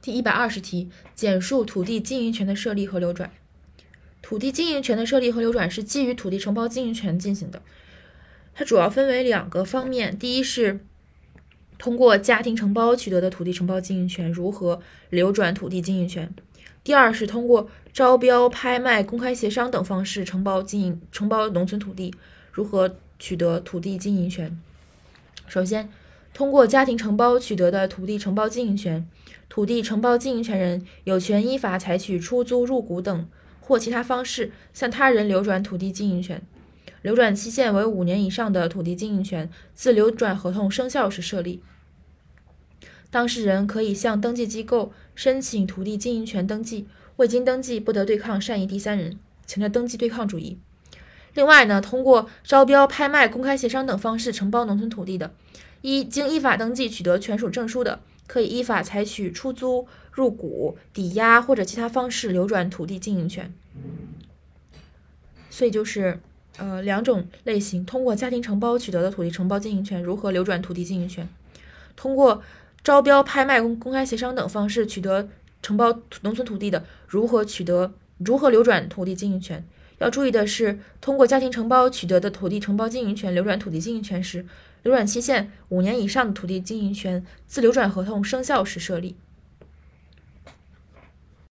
[0.00, 3.30] 第一百二十题，简述土地经营权的设立和流转。
[4.22, 7.62] 土地经营权的设立和流转是基于土地承包经营权进行的，
[8.54, 10.80] 它主要分为两个方面：第一是
[11.78, 14.80] 通过家庭承包取得的土地承包经营权如何
[15.10, 16.26] 流转土地经营权；
[16.82, 22.12] 第二是通过招标、拍卖、公开协商等方式承包经营承包农村土地
[22.52, 24.60] 如何取得土地经营权。
[25.46, 25.88] 首先，
[26.38, 29.04] 通过家庭承包取得的土地承包经营权，
[29.48, 36.40] 土地承包经营权人有权依法采取出租、入股等或其他方式向他人流转土地经营权，
[37.02, 41.60] 流转期限为五年以上的土地经营权，自流转合同生效时设立。
[43.10, 50.60] 当事人可以向登记机构申请土地经营权登记，未经登记不得对抗善意第三人，强调登记对抗主义。
[51.38, 55.32] 另外呢，通过招标、拍卖、公开协商等方式承包农村土地的，
[55.82, 63.54] 一经依法登记取得权属证书的，可以依法采取出租、入股、抵押或者其他方式流转土地经营权。
[65.48, 66.18] 所以就是
[66.56, 71.24] 呃两种类型：通过家庭承包取得的土地承包经营权如何流转土地经营权；
[71.94, 72.42] 通过
[72.82, 75.28] 招标、拍卖、公公开协商等方式取得
[75.62, 79.64] 承包农村土地的，如何取得如何流转土地经营权。
[79.98, 84.46] 要注意的是，通过家庭承包取得的土地承包经营权流转土地经营权时，
[84.82, 89.16] 流转期限五年以上的土地经营权自流转合同生效时设立。